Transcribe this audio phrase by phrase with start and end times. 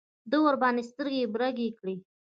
[0.29, 1.95] ده ورباندې سترګې برګې کړې.